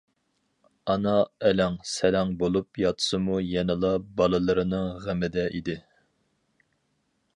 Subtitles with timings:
[0.93, 1.11] ئانا
[1.49, 3.93] ئەلەڭ-سەلەڭ بولۇپ ياتسىمۇ يەنىلا
[4.23, 5.77] بالىلىرىنىڭ غېمىدە ئىدى.